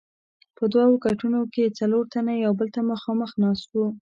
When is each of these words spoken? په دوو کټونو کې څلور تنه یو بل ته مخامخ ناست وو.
په 0.57 0.63
دوو 0.73 0.93
کټونو 1.05 1.41
کې 1.53 1.75
څلور 1.79 2.03
تنه 2.13 2.33
یو 2.45 2.51
بل 2.59 2.67
ته 2.75 2.81
مخامخ 2.91 3.31
ناست 3.43 3.67
وو. 3.73 3.87